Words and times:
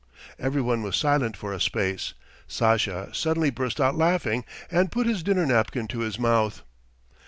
Everyone 0.39 0.81
was 0.81 0.95
silent 0.97 1.37
for 1.37 1.53
a 1.53 1.61
space. 1.61 2.15
Sasha 2.47 3.11
suddenly 3.13 3.51
burst 3.51 3.79
out 3.79 3.93
laughing 3.95 4.45
and 4.71 4.91
put 4.91 5.05
his 5.05 5.21
dinner 5.21 5.45
napkin 5.45 5.87
to 5.89 5.99
his 5.99 6.17
mouth. 6.17 6.63